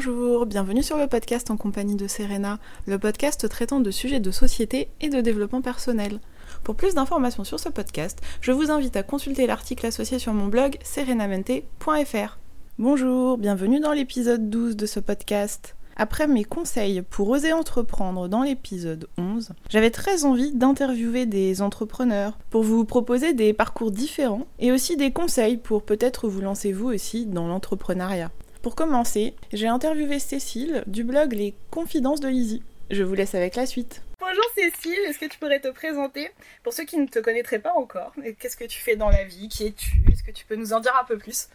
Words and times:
Bonjour, 0.00 0.46
bienvenue 0.46 0.84
sur 0.84 0.96
le 0.96 1.08
podcast 1.08 1.50
en 1.50 1.56
compagnie 1.56 1.96
de 1.96 2.06
Serena, 2.06 2.60
le 2.86 3.00
podcast 3.00 3.48
traitant 3.48 3.80
de 3.80 3.90
sujets 3.90 4.20
de 4.20 4.30
société 4.30 4.90
et 5.00 5.08
de 5.08 5.20
développement 5.20 5.60
personnel. 5.60 6.20
Pour 6.62 6.76
plus 6.76 6.94
d'informations 6.94 7.42
sur 7.42 7.58
ce 7.58 7.68
podcast, 7.68 8.20
je 8.40 8.52
vous 8.52 8.70
invite 8.70 8.94
à 8.94 9.02
consulter 9.02 9.48
l'article 9.48 9.86
associé 9.86 10.20
sur 10.20 10.32
mon 10.34 10.46
blog 10.46 10.78
serenamente.fr. 10.84 12.38
Bonjour, 12.78 13.38
bienvenue 13.38 13.80
dans 13.80 13.90
l'épisode 13.90 14.48
12 14.48 14.76
de 14.76 14.86
ce 14.86 15.00
podcast. 15.00 15.74
Après 15.96 16.28
mes 16.28 16.44
conseils 16.44 17.02
pour 17.02 17.28
oser 17.30 17.52
entreprendre 17.52 18.28
dans 18.28 18.44
l'épisode 18.44 19.08
11, 19.18 19.50
j'avais 19.68 19.90
très 19.90 20.24
envie 20.24 20.52
d'interviewer 20.52 21.26
des 21.26 21.60
entrepreneurs 21.60 22.38
pour 22.50 22.62
vous 22.62 22.84
proposer 22.84 23.32
des 23.32 23.52
parcours 23.52 23.90
différents 23.90 24.46
et 24.60 24.70
aussi 24.70 24.96
des 24.96 25.10
conseils 25.10 25.56
pour 25.56 25.82
peut-être 25.82 26.28
vous 26.28 26.40
lancer 26.40 26.70
vous 26.70 26.86
aussi 26.86 27.26
dans 27.26 27.48
l'entrepreneuriat. 27.48 28.30
Pour 28.62 28.74
commencer, 28.74 29.34
j'ai 29.52 29.68
interviewé 29.68 30.18
Cécile 30.18 30.82
du 30.88 31.04
blog 31.04 31.32
Les 31.32 31.54
Confidences 31.70 32.18
de 32.18 32.28
Lizzie. 32.28 32.62
Je 32.90 33.04
vous 33.04 33.14
laisse 33.14 33.36
avec 33.36 33.54
la 33.54 33.66
suite. 33.66 34.02
Bonjour 34.18 34.44
Cécile, 34.56 34.98
est-ce 35.06 35.20
que 35.20 35.26
tu 35.26 35.38
pourrais 35.38 35.60
te 35.60 35.68
présenter 35.68 36.28
pour 36.64 36.72
ceux 36.72 36.84
qui 36.84 36.96
ne 36.96 37.06
te 37.06 37.20
connaîtraient 37.20 37.60
pas 37.60 37.72
encore? 37.74 38.12
Qu'est-ce 38.40 38.56
que 38.56 38.64
tu 38.64 38.80
fais 38.80 38.96
dans 38.96 39.10
la 39.10 39.22
vie? 39.22 39.48
Qui 39.48 39.68
es-tu? 39.68 40.02
Est-ce 40.10 40.24
que 40.24 40.32
tu 40.32 40.44
peux 40.44 40.56
nous 40.56 40.72
en 40.72 40.80
dire 40.80 40.96
un 40.96 41.04
peu 41.04 41.16
plus? 41.16 41.48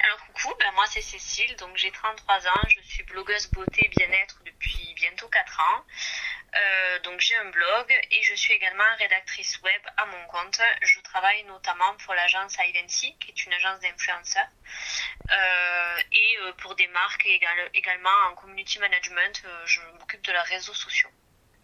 Alors 0.00 0.18
coucou, 0.26 0.54
ben 0.60 0.70
moi 0.74 0.84
c'est 0.90 1.00
Cécile, 1.00 1.56
donc 1.56 1.70
j'ai 1.76 1.90
33 1.90 2.46
ans, 2.46 2.68
je 2.68 2.80
suis 2.86 3.02
blogueuse 3.04 3.50
beauté 3.52 3.90
bien-être 3.96 4.42
depuis 4.44 4.92
bientôt 4.96 5.28
4 5.28 5.60
ans. 5.60 5.82
Euh, 6.54 6.98
donc 7.00 7.20
j'ai 7.20 7.36
un 7.36 7.50
blog 7.50 7.86
et 8.10 8.22
je 8.22 8.34
suis 8.34 8.52
également 8.52 8.84
rédactrice 8.98 9.60
web 9.62 9.82
à 9.96 10.06
mon 10.06 10.26
compte. 10.28 10.60
Je 10.82 11.00
travaille 11.00 11.42
notamment 11.44 11.94
pour 12.04 12.14
l'agence 12.14 12.56
Ivancy, 12.58 13.14
qui 13.18 13.30
est 13.30 13.46
une 13.46 13.52
agence 13.54 13.80
d'influenceurs, 13.80 14.48
euh, 15.30 16.00
et 16.12 16.36
euh, 16.42 16.52
pour 16.58 16.74
des 16.76 16.86
marques 16.88 17.26
également 17.74 18.10
en 18.30 18.34
community 18.36 18.78
management, 18.78 19.42
je 19.64 19.80
m'occupe 19.98 20.24
de 20.24 20.32
leurs 20.32 20.44
réseaux 20.44 20.74
sociaux. 20.74 21.08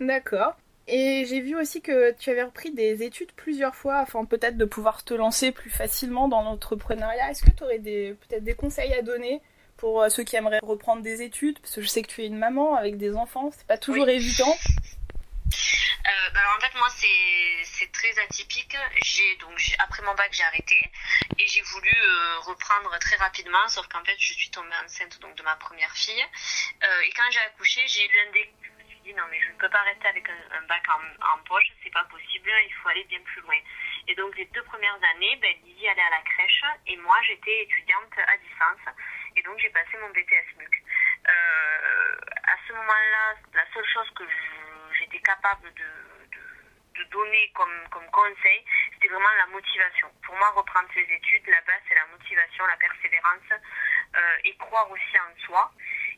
D'accord. 0.00 0.56
Et 0.88 1.24
j'ai 1.28 1.40
vu 1.40 1.56
aussi 1.56 1.80
que 1.80 2.12
tu 2.12 2.30
avais 2.30 2.42
repris 2.42 2.72
des 2.72 3.02
études 3.04 3.30
plusieurs 3.32 3.74
fois 3.74 3.98
afin 3.98 4.24
peut-être 4.24 4.56
de 4.56 4.64
pouvoir 4.64 5.04
te 5.04 5.14
lancer 5.14 5.52
plus 5.52 5.70
facilement 5.70 6.28
dans 6.28 6.42
l'entrepreneuriat. 6.42 7.30
Est-ce 7.30 7.44
que 7.44 7.50
tu 7.50 7.62
aurais 7.62 7.78
peut-être 7.78 8.42
des 8.42 8.54
conseils 8.54 8.92
à 8.94 9.02
donner 9.02 9.40
pour 9.76 10.02
euh, 10.02 10.08
ceux 10.08 10.24
qui 10.24 10.34
aimeraient 10.34 10.58
reprendre 10.60 11.02
des 11.02 11.22
études? 11.22 11.60
Parce 11.60 11.76
que 11.76 11.82
je 11.82 11.86
sais 11.86 12.02
que 12.02 12.08
tu 12.08 12.22
es 12.22 12.26
une 12.26 12.38
maman 12.38 12.74
avec 12.74 12.96
des 12.96 13.14
enfants, 13.14 13.50
c'est 13.56 13.66
pas 13.66 13.78
toujours 13.78 14.08
évident. 14.08 14.56
Euh, 16.04 16.30
bah 16.34 16.40
en 16.56 16.60
fait 16.60 16.74
moi 16.78 16.88
c'est 16.90 17.92
très 17.92 18.18
atypique. 18.20 18.76
J'ai 19.04 19.36
donc 19.36 19.58
après 19.78 20.02
mon 20.02 20.14
bac 20.14 20.30
j'ai 20.32 20.42
arrêté. 20.44 20.80
Et 21.38 21.46
j'ai 21.46 21.62
voulu 21.62 21.90
euh, 21.90 22.38
reprendre 22.40 22.96
très 22.98 23.16
rapidement. 23.16 23.68
Sauf 23.68 23.86
qu'en 23.88 24.04
fait 24.04 24.16
je 24.18 24.32
suis 24.32 24.50
tombée 24.50 24.76
enceinte 24.84 25.20
donc 25.20 25.34
de 25.36 25.42
ma 25.42 25.56
première 25.56 25.92
fille. 25.92 26.24
Euh, 26.82 27.00
et 27.02 27.10
quand 27.12 27.30
j'ai 27.30 27.40
accouché 27.40 27.86
j'ai 27.86 28.06
eu 28.06 28.28
un 28.28 28.32
déclic. 28.32 28.56
Dit 29.02 29.14
non 29.14 29.24
mais 29.32 29.40
je 29.40 29.50
ne 29.50 29.58
peux 29.58 29.68
pas 29.68 29.82
rester 29.82 30.06
avec 30.06 30.28
un, 30.28 30.62
bac 30.68 30.84
en, 30.88 31.34
en 31.34 31.38
poche, 31.42 31.66
c'est 31.82 31.90
pas 31.90 32.04
possible, 32.04 32.52
il 32.68 32.74
faut 32.74 32.88
aller 32.88 33.02
bien 33.02 33.18
plus 33.22 33.40
loin. 33.40 33.58
Et 34.06 34.14
donc 34.14 34.36
les 34.36 34.44
deux 34.46 34.62
premières 34.62 34.98
années, 35.14 35.34
ben, 35.42 35.52
Lizzie 35.64 35.88
allait 35.88 36.02
à 36.02 36.10
la 36.10 36.22
crèche. 36.22 36.62
Et 36.86 36.96
moi 36.98 37.16
j'étais 37.26 37.64
étudiante 37.64 38.12
à 38.16 38.36
distance. 38.38 38.94
Et 39.34 39.42
donc 39.42 39.58
j'ai 39.58 39.70
passé 39.70 39.96
mon 40.00 40.08
BTS 40.10 40.56
MUC. 40.56 40.82
Euh, 41.28 42.16
à 42.46 42.56
ce 42.66 42.72
moment-là, 42.72 43.34
la 43.54 43.64
seule 43.72 43.86
chose 43.92 44.10
que 44.14 44.24
capable 45.20 45.72
de, 45.74 45.84
donner 47.10 47.52
comme, 47.54 48.08
conseil, 48.10 48.64
c'était 48.92 49.08
vraiment 49.08 49.34
la 49.36 49.46
motivation. 49.46 50.08
Pour 50.24 50.34
moi, 50.36 50.48
reprendre 50.50 50.88
ses 50.94 51.02
études, 51.02 51.46
la 51.46 51.60
base 51.62 51.82
c'est 51.88 51.94
la 51.94 52.06
motivation, 52.06 52.64
la 52.64 52.76
persévérance 52.76 53.52
euh, 53.52 54.36
et 54.44 54.56
croire 54.56 54.90
aussi 54.90 55.18
en 55.18 55.36
soi. 55.44 55.72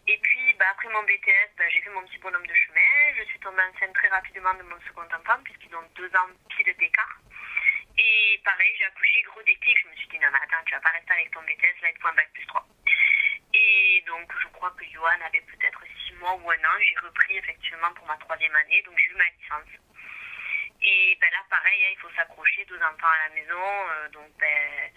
Et 0.07 0.19
puis, 0.19 0.53
bah, 0.55 0.67
après 0.71 0.89
mon 0.91 1.03
BTS, 1.03 1.57
bah, 1.57 1.65
j'ai 1.71 1.81
fait 1.81 1.91
mon 1.91 2.03
petit 2.03 2.19
bonhomme 2.19 2.47
de 2.47 2.55
chemin. 2.55 3.15
Je 3.17 3.25
suis 3.25 3.39
tombée 3.41 3.63
enceinte 3.63 3.95
très 3.95 4.09
rapidement 4.09 4.55
de 4.55 4.63
mon 4.63 4.79
second 4.87 5.07
enfant, 5.07 5.43
puisqu'ils 5.43 5.75
ont 5.75 5.89
deux 5.97 6.15
ans 6.15 6.29
pile 6.51 6.75
d'écart. 6.77 7.19
Et 7.97 8.41
pareil, 8.45 8.75
j'ai 8.79 8.85
accouché, 8.85 9.23
gros 9.23 9.43
déclic. 9.43 9.79
Je 9.79 9.89
me 9.89 9.97
suis 9.97 10.09
dit, 10.09 10.19
non, 10.19 10.29
mais 10.33 10.39
attends, 10.43 10.63
tu 10.67 10.75
vas 10.75 10.81
pas 10.81 10.91
rester 10.91 11.13
avec 11.13 11.31
ton 11.31 11.43
BTS, 11.43 11.81
là, 11.83 11.91
il 11.91 12.17
bac 12.17 12.31
plus 12.35 12.47
3. 12.47 12.67
Et 13.55 14.05
donc, 14.07 14.33
je 14.43 14.49
crois 14.49 14.71
que 14.73 14.85
Johan 14.85 15.21
avait 15.25 15.41
peut-être 15.43 15.83
mois 16.15 16.35
ou 16.35 16.51
un 16.51 16.57
an. 16.57 16.79
J'ai 16.81 16.99
repris 16.99 17.37
effectivement 17.37 17.93
pour 17.95 18.07
ma 18.07 18.17
troisième 18.17 18.55
année, 18.57 18.83
donc 18.83 18.99
j'ai 18.99 19.11
eu 19.11 19.15
ma 19.15 19.31
licence. 19.31 19.73
Et 20.83 21.17
ben 21.21 21.31
là, 21.31 21.39
pareil, 21.49 21.85
hein, 21.85 21.91
il 21.93 21.99
faut 21.99 22.11
s'accrocher, 22.17 22.65
deux 22.67 22.81
enfants 22.83 23.09
à 23.09 23.29
la 23.29 23.35
maison. 23.35 23.89
Euh, 23.91 24.09
donc, 24.11 24.31
ben 24.39 24.93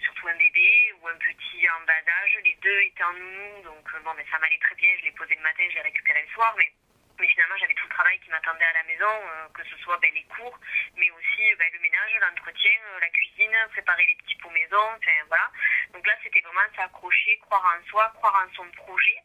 surtout 0.00 0.28
un 0.28 0.36
bébé 0.36 0.92
ou 1.00 1.08
un 1.08 1.16
petit 1.16 1.68
en 1.70 1.84
bas 1.86 1.92
âge. 1.92 2.38
Les 2.44 2.56
deux 2.62 2.80
étaient 2.80 3.04
en 3.04 3.12
nous, 3.12 3.62
donc 3.62 3.84
euh, 3.94 4.00
bon, 4.00 4.14
mais 4.14 4.26
ça 4.30 4.38
m'allait 4.38 4.58
très 4.58 4.74
bien. 4.74 4.90
Je 4.98 5.04
l'ai 5.04 5.12
posé 5.12 5.34
le 5.34 5.42
matin, 5.42 5.64
je 5.68 5.74
l'ai 5.74 5.82
récupéré 5.82 6.22
le 6.22 6.32
soir, 6.32 6.54
mais 6.56 6.70
mais 7.18 7.28
finalement 7.28 7.56
j'avais 7.58 7.74
tout 7.74 7.86
le 7.86 7.94
travail 7.94 8.18
qui 8.20 8.30
m'attendait 8.30 8.64
à 8.64 8.72
la 8.72 8.82
maison, 8.84 9.06
euh, 9.06 9.48
que 9.54 9.62
ce 9.64 9.76
soit 9.78 9.98
ben, 9.98 10.12
les 10.14 10.24
cours, 10.24 10.58
mais 10.96 11.10
aussi 11.10 11.54
ben, 11.58 11.70
le 11.72 11.78
ménage, 11.78 12.12
l'entretien, 12.20 12.72
la 13.00 13.08
cuisine, 13.10 13.56
préparer 13.70 14.06
les 14.06 14.16
petits 14.16 14.34
pots 14.36 14.50
maison, 14.50 14.82
enfin 14.96 15.12
voilà. 15.28 15.50
Donc 15.92 16.06
là 16.06 16.14
c'était 16.22 16.40
vraiment 16.40 16.68
s'accrocher, 16.74 17.38
croire 17.42 17.78
en 17.78 17.88
soi, 17.88 18.12
croire 18.16 18.44
en 18.44 18.52
son 18.54 18.68
projet. 18.72 19.18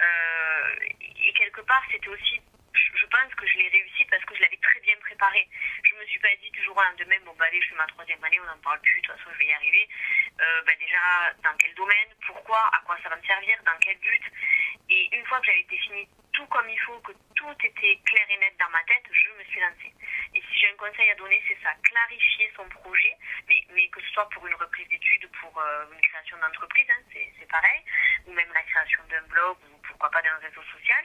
Et 0.00 1.32
quelque 1.34 1.60
part 1.62 1.82
c'était 1.90 2.08
aussi 2.08 2.40
je 2.74 3.06
pense 3.06 3.34
que 3.34 3.46
je 3.46 3.58
l'ai 3.58 3.68
réussi 3.68 4.04
parce 4.06 4.24
que 4.24 4.34
je 4.34 4.42
l'avais 4.42 4.56
très 4.56 4.80
bien 4.80 4.96
préparé. 5.00 5.48
Je 5.84 5.94
me 5.94 6.04
suis 6.06 6.20
pas 6.20 6.34
dit 6.40 6.50
du 6.50 6.62
jour 6.62 6.76
au 6.76 6.82
lendemain, 6.82 7.16
bon 7.24 7.34
bah 7.38 7.46
allez, 7.46 7.60
je 7.60 7.68
fais 7.68 7.74
ma 7.74 7.86
troisième 7.86 8.22
année, 8.24 8.40
on 8.40 8.46
n'en 8.46 8.58
parle 8.58 8.80
plus, 8.80 9.00
de 9.00 9.06
toute 9.06 9.16
façon 9.16 9.30
je 9.32 9.38
vais 9.38 9.46
y 9.46 9.52
arriver. 9.52 9.88
Euh, 10.40 10.62
bah, 10.66 10.72
déjà, 10.78 11.32
dans 11.42 11.56
quel 11.58 11.74
domaine, 11.74 12.08
pourquoi, 12.26 12.70
à 12.72 12.80
quoi 12.86 12.96
ça 13.02 13.08
va 13.08 13.16
me 13.16 13.22
servir, 13.24 13.58
dans 13.64 13.78
quel 13.80 13.98
but. 13.98 14.22
Et 14.88 15.16
une 15.16 15.24
fois 15.26 15.40
que 15.40 15.46
j'avais 15.46 15.64
défini 15.64 16.08
tout 16.32 16.46
comme 16.46 16.68
il 16.68 16.80
faut, 16.80 16.98
que 17.00 17.12
tout 17.36 17.56
était 17.62 18.00
clair 18.04 18.26
et 18.30 18.38
net 18.38 18.54
dans 18.58 18.70
ma 18.70 18.82
tête, 18.84 19.04
je 19.10 19.28
me 19.38 19.44
suis 19.44 19.60
lancée. 19.60 19.92
Et 20.34 20.40
si 20.40 20.58
j'ai 20.58 20.68
un 20.70 20.76
conseil 20.76 21.10
à 21.10 21.14
donner, 21.14 21.42
c'est 21.46 21.58
ça, 21.62 21.74
clarifier 21.82 22.50
son 22.56 22.68
projet, 22.68 23.14
mais, 23.48 23.60
mais 23.70 23.88
que 23.88 24.00
ce 24.00 24.10
soit 24.12 24.28
pour 24.30 24.46
une 24.46 24.54
reprise 24.54 24.88
d'études, 24.88 25.28
pour 25.40 25.58
euh, 25.60 25.84
une 25.92 26.00
création 26.00 26.38
d'entreprise, 26.38 26.86
hein, 26.90 27.02
c'est 27.12 27.48
pareil, 27.48 27.82
ou 28.26 28.32
même 28.32 28.50
la 28.54 28.62
création 28.62 29.02
d'un 29.10 29.22
blog, 29.28 29.58
ou 29.70 29.71
pourquoi 30.02 30.20
pas 30.20 30.28
d'un 30.28 30.36
réseau 30.38 30.62
social. 30.74 31.04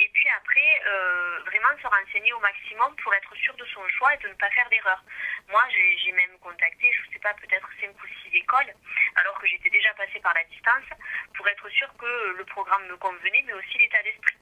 Et 0.00 0.10
puis 0.12 0.28
après, 0.36 0.82
euh, 0.86 1.38
vraiment 1.46 1.78
se 1.80 1.86
renseigner 1.86 2.32
au 2.32 2.40
maximum 2.40 2.94
pour 2.96 3.14
être 3.14 3.34
sûr 3.36 3.54
de 3.54 3.64
son 3.66 3.86
choix 3.88 4.12
et 4.14 4.18
de 4.18 4.28
ne 4.28 4.34
pas 4.34 4.50
faire 4.50 4.68
d'erreur. 4.68 5.00
Moi, 5.48 5.62
j'ai 5.70 6.10
même 6.10 6.36
contacté, 6.40 6.92
je 6.92 7.06
ne 7.06 7.12
sais 7.12 7.20
pas, 7.20 7.34
peut-être 7.34 7.68
5 7.80 7.90
ou 7.94 8.06
6 8.30 8.36
écoles, 8.36 8.74
alors 9.14 9.38
que 9.38 9.46
j'étais 9.46 9.70
déjà 9.70 9.94
passée 9.94 10.18
par 10.18 10.34
la 10.34 10.42
distance, 10.44 10.90
pour 11.36 11.46
être 11.46 11.68
sûr 11.68 11.88
que 11.98 12.34
le 12.36 12.44
programme 12.46 12.84
me 12.88 12.96
convenait, 12.96 13.44
mais 13.46 13.52
aussi 13.52 13.78
l'état 13.78 14.02
d'esprit. 14.02 14.38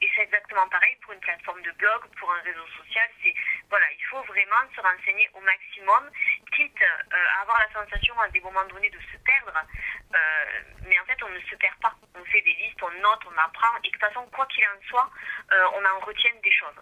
Et 0.00 0.10
c'est 0.14 0.22
exactement 0.22 0.66
pareil 0.68 0.96
pour 1.02 1.12
une 1.12 1.20
plateforme 1.20 1.62
de 1.62 1.70
blog, 1.72 2.02
pour 2.18 2.32
un 2.32 2.40
réseau 2.42 2.66
social. 2.76 3.08
C'est 3.22 3.34
voilà, 3.70 3.86
il 3.92 4.04
faut 4.06 4.22
vraiment 4.22 4.62
se 4.74 4.80
renseigner 4.80 5.28
au 5.34 5.40
maximum, 5.40 6.10
avoir 7.46 7.62
la 7.62 7.72
sensation 7.72 8.18
à 8.20 8.28
des 8.28 8.40
moments 8.40 8.64
donnés 8.66 8.90
de 8.90 8.98
se 8.98 9.16
perdre. 9.22 9.54
Euh, 9.54 10.18
mais 10.88 10.98
en 10.98 11.04
fait, 11.06 11.22
on 11.22 11.30
ne 11.30 11.40
se 11.40 11.54
perd 11.56 11.76
pas. 11.80 11.94
On 12.14 12.24
fait 12.24 12.42
des 12.42 12.54
listes, 12.54 12.82
on 12.82 12.90
note, 13.00 13.22
on 13.26 13.38
apprend, 13.38 13.78
et 13.82 13.88
de 13.88 13.92
toute 13.92 14.00
façon, 14.00 14.26
quoi 14.34 14.46
qu'il 14.46 14.64
en 14.64 14.82
soit, 14.88 15.08
euh, 15.52 15.78
on 15.78 15.84
en 15.84 15.98
retient 16.04 16.34
des 16.42 16.52
choses. 16.52 16.74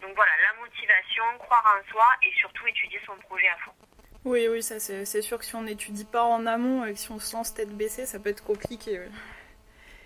Donc 0.00 0.14
voilà, 0.14 0.30
la 0.42 0.60
motivation, 0.60 1.24
croire 1.38 1.76
en 1.76 1.90
soi 1.90 2.06
et 2.22 2.32
surtout 2.38 2.66
étudier 2.68 3.00
son 3.04 3.16
projet 3.16 3.48
à 3.48 3.56
fond. 3.58 3.74
Oui, 4.24 4.46
oui, 4.48 4.62
ça 4.62 4.78
c'est 4.78 5.22
sûr 5.22 5.38
que 5.38 5.44
si 5.44 5.54
on 5.56 5.62
n'étudie 5.62 6.04
pas 6.04 6.22
en 6.22 6.46
amont 6.46 6.84
et 6.84 6.92
que 6.92 6.98
si 6.98 7.10
on 7.10 7.18
se 7.18 7.34
lance 7.34 7.54
tête 7.54 7.70
baissée, 7.70 8.06
ça 8.06 8.20
peut 8.20 8.28
être 8.30 8.44
compliqué. 8.44 9.00
Oui, 9.00 9.10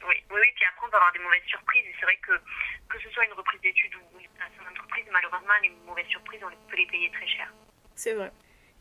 oui, 0.09 0.17
oui, 0.31 0.49
puis 0.55 0.65
après 0.65 0.87
on 0.87 0.91
va 0.91 0.97
avoir 0.97 1.13
des 1.13 1.19
mauvaises 1.19 1.45
surprises. 1.45 1.85
Et 1.85 1.95
c'est 1.99 2.07
vrai 2.07 2.17
que 2.17 2.33
que 2.89 3.03
ce 3.03 3.11
soit 3.11 3.25
une 3.25 3.33
reprise 3.33 3.61
d'études 3.61 3.95
ou 3.97 4.21
une 4.21 4.29
création 4.37 4.63
d'entreprise, 4.65 5.05
malheureusement 5.11 5.55
les 5.63 5.71
mauvaises 5.87 6.07
surprises, 6.07 6.41
on 6.45 6.71
peut 6.71 6.77
les 6.77 6.87
payer 6.87 7.11
très 7.11 7.27
cher. 7.27 7.53
C'est 7.95 8.15
vrai. 8.15 8.31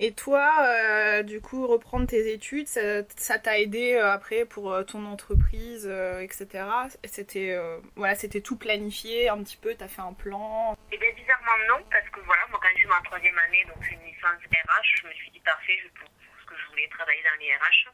Et 0.04 0.16
toi, 0.16 0.50
euh, 0.62 1.22
du 1.22 1.42
coup, 1.42 1.68
reprendre 1.68 2.08
tes 2.08 2.34
études, 2.34 2.68
ça 2.68 3.38
t'a 3.38 3.60
aidé 3.60 3.94
euh, 3.94 4.12
après 4.12 4.46
pour 4.46 4.74
euh, 4.74 4.82
ton 4.82 5.06
entreprise, 5.06 5.86
etc. 5.86 6.66
C'était 7.04 7.56
voilà, 7.96 8.16
c'était 8.16 8.42
tout 8.42 8.58
planifié 8.58 9.30
un 9.30 9.44
petit 9.44 9.58
peu, 9.58 9.76
t'as 9.76 9.88
fait 9.88 10.02
un 10.02 10.14
plan? 10.14 10.76
Eh 10.92 10.98
bien 10.98 11.12
bizarrement 11.14 11.54
non, 11.70 11.86
parce 11.92 12.10
que 12.10 12.20
voilà, 12.22 12.42
moi 12.50 12.60
quand 12.64 12.70
j'ai 12.76 12.82
eu 12.82 12.88
ma 12.88 13.00
troisième 13.02 13.38
année, 13.38 13.64
donc 13.66 13.78
une 13.92 14.02
licence 14.02 14.42
RH, 14.42 15.02
je 15.04 15.08
me 15.08 15.14
suis 15.14 15.30
dit 15.30 15.40
parfait, 15.42 15.78
je 15.84 15.90
pour 15.90 16.10
ce 16.42 16.46
que 16.50 16.58
je 16.58 16.68
voulais 16.70 16.88
travailler 16.90 17.22
dans 17.22 17.40
les 17.40 17.54
RH. 17.54 17.94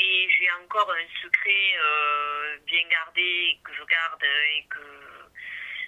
Et 0.00 0.28
j'ai 0.28 0.50
encore 0.64 0.90
un 0.90 1.22
secret 1.22 1.78
bien 2.66 2.82
gardé 2.90 3.56
que 3.62 3.72
je 3.72 3.84
garde 3.86 4.24
et 4.24 4.66
que 4.68 4.82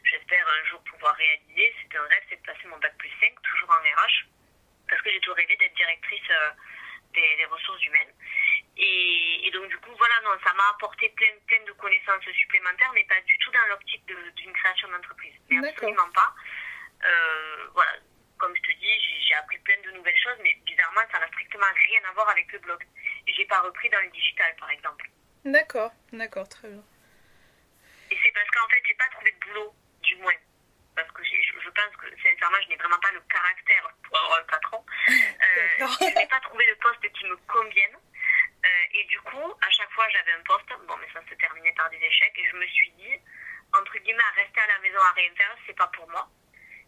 j'espère 0.04 0.46
un 0.46 0.68
jour 0.70 0.80
pouvoir 0.84 1.16
réaliser. 1.16 1.74
C'est 1.82 1.98
un 1.98 2.06
rêve, 2.06 2.22
c'est 2.30 2.40
de 2.40 2.46
passer 2.46 2.68
mon 2.68 2.78
bac 2.78 2.94
plus 2.96 3.10
5, 3.20 3.34
toujours 3.42 3.70
en 3.70 3.82
RH 3.82 4.28
parce 4.88 5.02
que 5.02 5.10
j'ai 5.10 5.20
toujours 5.20 5.36
rêvé 5.36 5.56
d'être 5.56 5.76
directrice 6.08 6.30
euh, 6.30 6.50
des, 7.14 7.44
ressources 7.46 7.84
humaines. 7.84 8.12
Et, 8.76 9.50
donc 9.52 9.68
du 9.68 9.78
coup, 9.78 9.90
voilà, 9.96 10.14
non, 10.24 10.30
ça 10.44 10.52
m'a 10.54 10.68
apporté 10.74 11.08
plein, 11.10 11.32
plein 11.46 11.62
de 11.64 11.72
connaissances 11.72 12.24
supplémentaires, 12.32 12.92
mais 12.94 13.04
pas 13.04 13.20
du 13.22 13.36
tout 13.38 13.50
dans 13.50 13.66
l'optique 13.68 14.04
d'une 14.06 14.52
création 14.52 14.88
d'entreprise. 14.88 15.34
Mais 15.50 15.68
absolument 15.68 16.10
pas. 16.14 16.34
Euh, 17.04 17.66
voilà, 17.74 17.92
comme 18.38 18.54
je 18.54 18.62
te 18.62 18.78
dis, 18.78 19.24
j'ai 19.26 19.34
appris 19.34 19.58
plein 19.58 19.80
de 19.84 19.90
nouvelles 19.92 20.18
choses, 20.18 20.38
mais 20.42 20.54
bizarrement, 20.64 21.00
ça 21.10 21.18
n'a 21.18 21.26
strictement 21.28 21.66
rien 21.88 22.00
à 22.08 22.12
voir 22.12 22.28
avec 22.28 22.52
le 22.52 22.58
blog. 22.60 22.84
J'ai 23.26 23.44
pas 23.46 23.60
repris 23.60 23.88
dans 23.90 24.00
le 24.00 24.10
digital, 24.10 24.54
par 24.60 24.70
exemple. 24.70 25.08
D'accord, 25.44 25.92
d'accord, 26.12 26.48
très 26.48 26.68
bien. 26.68 26.84
Et 28.10 28.18
c'est 28.22 28.32
parce 28.32 28.50
qu'en 28.50 28.68
fait, 28.68 28.82
j'ai 28.86 28.94
pas 28.94 29.08
trouvé 29.12 29.32
de 29.32 29.46
boulot, 29.46 29.74
du 30.02 30.16
moins. 30.16 30.34
Parce 30.94 31.10
que 31.12 31.22
je, 31.22 31.70
pense 31.70 31.96
que, 31.96 32.10
sincèrement, 32.22 32.58
je 32.64 32.68
n'ai 32.70 32.76
vraiment 32.76 32.98
pas 32.98 33.12
le 33.12 33.20
caractère 33.20 33.88
pour 34.02 34.18
avoir 34.18 34.40
un 34.40 34.44
patron. 34.44 34.84
Euh, 35.58 35.86
je 36.00 36.14
n'ai 36.14 36.26
pas 36.26 36.40
trouvé 36.40 36.66
de 36.66 36.74
poste 36.74 37.12
qui 37.12 37.24
me 37.26 37.36
convienne. 37.46 37.96
Euh, 37.96 38.98
et 38.98 39.04
du 39.04 39.20
coup, 39.20 39.52
à 39.60 39.70
chaque 39.70 39.90
fois, 39.90 40.06
j'avais 40.10 40.32
un 40.32 40.42
poste. 40.42 40.68
Bon, 40.86 40.96
mais 41.00 41.08
ça 41.12 41.20
se 41.28 41.34
terminait 41.34 41.72
par 41.72 41.90
des 41.90 41.98
échecs. 41.98 42.34
Et 42.36 42.48
je 42.48 42.56
me 42.56 42.66
suis 42.66 42.90
dit, 42.92 43.14
entre 43.74 43.98
guillemets, 43.98 44.22
à 44.22 44.42
rester 44.42 44.60
à 44.60 44.66
la 44.66 44.78
maison 44.80 44.98
à 44.98 45.12
rien 45.12 45.30
faire, 45.36 45.56
c'est 45.66 45.76
pas 45.76 45.88
pour 45.88 46.08
moi. 46.10 46.28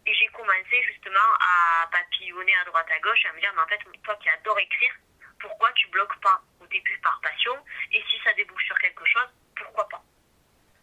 Et 0.07 0.15
j'ai 0.15 0.29
commencé 0.29 0.83
justement 0.87 1.29
à 1.41 1.87
papillonner 1.93 2.55
à 2.63 2.65
droite 2.65 2.89
à 2.91 2.99
gauche, 3.01 3.25
à 3.27 3.33
me 3.35 3.41
dire, 3.41 3.53
mais 3.55 3.63
en 3.63 3.69
fait, 3.69 3.81
toi 4.03 4.17
qui 4.17 4.29
adores 4.31 4.59
écrire, 4.59 4.93
pourquoi 5.41 5.71
tu 5.73 5.89
bloques 5.89 6.19
pas 6.21 6.41
au 6.61 6.67
début 6.67 6.99
par 7.03 7.21
passion? 7.23 7.53
Et 7.93 8.03
si 8.11 8.19
ça 8.25 8.33
débouche 8.35 8.65
sur 8.65 8.79
quelque 8.79 9.05
chose, 9.05 9.29
pourquoi 9.57 9.89
pas? 9.89 10.03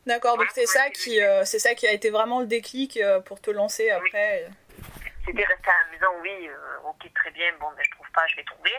D'accord, 0.05 0.37
donc 0.37 0.49
c'est 0.51 0.67
ça 0.67 0.89
qui, 0.91 1.21
euh, 1.21 1.43
c'est 1.45 1.59
ça 1.59 1.75
qui 1.75 1.87
a 1.87 1.91
été 1.91 2.11
vraiment 2.11 2.39
le 2.39 2.45
déclic 2.45 2.99
pour 3.25 3.41
te 3.41 3.51
lancer 3.51 3.89
après. 3.89 4.47
C'était 5.27 5.43
rester 5.43 5.69
à 5.69 5.85
la 5.85 5.91
maison, 5.91 6.07
oui, 6.21 6.47
euh, 6.47 6.89
ok, 6.89 7.13
très 7.13 7.31
bien, 7.31 7.51
bon, 7.59 7.67
mais 7.77 7.83
je 7.83 7.91
trouve 7.91 8.09
pas, 8.11 8.25
je 8.27 8.37
vais 8.37 8.43
trouver. 8.43 8.73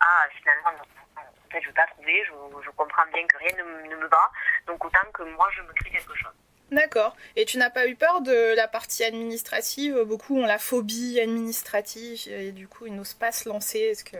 ah, 0.00 0.26
finalement, 0.38 0.70
en 0.70 1.50
fait, 1.50 1.60
je 1.60 1.66
vais 1.66 1.74
pas 1.74 1.86
trouver, 1.88 2.24
je, 2.24 2.70
comprends 2.70 3.06
bien 3.12 3.26
que 3.26 3.36
rien 3.38 3.52
ne, 3.58 3.88
ne 3.88 3.96
me 3.96 4.06
va, 4.06 4.30
donc 4.66 4.84
autant 4.84 5.10
que 5.12 5.24
moi, 5.24 5.48
je 5.56 5.62
me 5.62 5.72
crée 5.72 5.90
quelque 5.90 6.14
chose. 6.14 6.32
D'accord. 6.70 7.16
Et 7.36 7.44
tu 7.44 7.58
n'as 7.58 7.70
pas 7.70 7.86
eu 7.86 7.94
peur 7.94 8.20
de 8.22 8.54
la 8.56 8.66
partie 8.68 9.04
administrative? 9.04 10.02
Beaucoup 10.04 10.38
ont 10.38 10.46
la 10.46 10.58
phobie 10.58 11.20
administrative 11.20 12.26
et 12.28 12.52
du 12.52 12.66
coup 12.68 12.86
ils 12.86 12.94
n'osent 12.94 13.14
pas 13.14 13.32
se 13.32 13.48
lancer. 13.48 13.78
Est-ce 13.78 14.04
que 14.04 14.16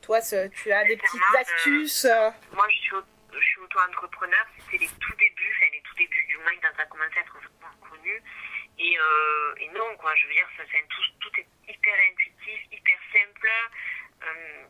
toi 0.00 0.20
tu 0.20 0.72
as 0.72 0.84
des 0.84 0.96
petites 0.96 1.20
astuces? 1.38 2.06
Moi 2.52 2.66
je 2.70 2.76
suis, 2.76 2.96
je 3.32 3.40
suis 3.40 3.60
auto-entrepreneur, 3.60 4.46
c'était 4.58 4.84
les 4.84 4.88
tout 4.88 5.14
débuts, 5.18 5.54
enfin 5.56 5.66
les 5.72 5.82
tout 5.82 5.94
débuts 5.96 6.26
du 6.28 6.36
moins 6.38 6.52
quand 6.62 6.76
ça 6.76 6.82
a 6.82 6.86
commencé 6.86 7.14
à 7.18 7.20
être 7.20 7.32
connu. 7.90 8.22
Et, 8.98 9.00
euh, 9.00 9.54
et 9.58 9.68
non, 9.78 9.96
quoi, 9.98 10.14
je 10.16 10.26
veux 10.26 10.34
dire, 10.34 10.48
tout, 11.20 11.30
est 11.38 11.46
hyper 11.68 11.94
intuitif, 12.10 12.60
hyper 12.72 12.98
simple. 13.12 13.50
Euh, 14.24 14.64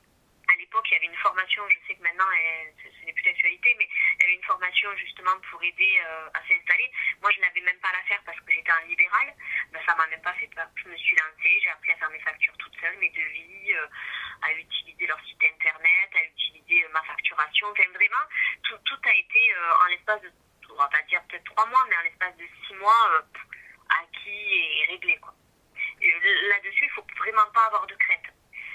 à 0.52 0.56
l'époque, 0.56 0.84
il 0.90 0.94
y 0.94 0.96
avait 0.96 1.06
une 1.06 1.16
formation, 1.16 1.62
je 1.68 1.78
sais 1.86 1.94
que 1.94 2.02
maintenant, 2.02 2.28
ce, 2.82 3.04
n'est 3.06 3.12
plus 3.12 3.22
d'actualité, 3.22 3.74
mais 3.78 3.88
il 3.88 4.20
y 4.20 4.24
avait 4.24 4.34
une 4.34 4.44
formation 4.44 4.94
justement 4.96 5.38
pour 5.50 5.62
aider 5.62 6.00
euh, 6.04 6.28
à 6.34 6.40
s'installer. 6.46 6.90
Moi, 7.22 7.30
je 7.30 7.40
n'avais 7.40 7.60
même 7.60 7.78
pas 7.80 7.88
à 7.88 7.92
la 7.92 8.02
faire 8.02 8.20
parce 8.24 8.38
que 8.40 8.52
j'étais 8.52 8.72
en 8.72 8.86
libéral. 8.86 9.34
Ben, 9.72 9.80
ça 9.86 9.94
m'a 9.96 10.06
même 10.08 10.22
pas 10.22 10.34
fait 10.34 10.48
peur. 10.54 10.68
Je 10.76 10.88
me 10.88 10.96
suis 10.96 11.16
lancée, 11.16 11.60
j'ai 11.62 11.70
appris 11.70 11.92
à 11.92 11.96
faire 11.96 12.10
mes 12.10 12.20
factures 12.20 12.56
toute 12.58 12.76
seule, 12.80 12.96
mes 12.98 13.10
devis, 13.10 13.72
à 14.42 14.52
utiliser 14.52 15.06
leur 15.06 15.20
site 15.24 15.42
internet, 15.42 16.10
à 16.14 16.24
utiliser 16.24 16.86
ma 16.92 17.02
facturation. 17.02 17.68
Enfin, 17.68 17.88
vraiment, 17.94 18.24
tout, 18.64 18.78
tout 18.84 19.00
a 19.04 19.14
été 19.14 19.40
en 19.84 19.86
l'espace 19.86 20.20
de, 20.22 20.32
on 20.70 20.76
va 20.76 20.88
pas 20.88 21.02
dire 21.02 21.22
peut-être 21.28 21.44
trois 21.44 21.66
mois, 21.66 21.84
mais 21.88 21.96
en 21.96 22.02
l'espace 22.02 22.36
de 22.36 22.46
six 22.66 22.74
mois, 22.74 23.24
et 24.28 24.84
réglé. 24.88 25.18
Quoi. 25.18 25.34
là-dessus, 26.00 26.84
il 26.84 26.90
faut 26.90 27.06
vraiment 27.16 27.46
pas 27.52 27.66
avoir 27.66 27.86
de 27.86 27.94
crainte 27.94 28.26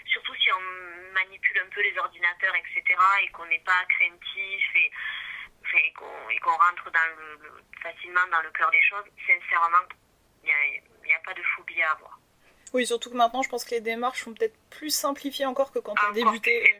surtout 0.06 0.36
si 0.36 0.52
on 0.52 1.14
manipule 1.14 1.60
un 1.60 1.62
peu 1.74 1.81
les 1.81 1.98
ordinateurs, 1.98 2.56
etc., 2.56 2.84
et 3.24 3.28
qu'on 3.31 3.46
n'est 3.46 3.64
pas 3.66 3.84
craintif 3.90 4.64
et, 4.75 4.92
qu'on 5.94 6.52
rentre 6.52 6.92
dans 6.92 7.18
le, 7.18 7.64
facilement 7.81 8.22
dans 8.31 8.42
le 8.42 8.52
cœur 8.52 8.70
des 8.70 8.81
choses, 8.81 9.06
sincèrement, 9.25 9.86
il 10.44 10.52
n'y 11.06 11.14
a, 11.14 11.20
pas 11.25 11.34
de 11.34 11.42
phobie 11.56 11.81
à 11.81 11.92
avoir. 11.92 12.20
Oui, 12.74 12.86
surtout 12.86 13.10
que 13.10 13.16
maintenant, 13.16 13.42
je 13.42 13.50
pense 13.50 13.64
que 13.64 13.72
les 13.72 13.81
démarches 13.81 14.24
sont 14.24 14.34
peut-être 14.34 14.58
plus 14.70 14.90
simplifiées 14.90 15.46
encore 15.46 15.72
que 15.72 15.80
quand 15.80 15.96
on 16.08 16.12
débutait. 16.12 16.80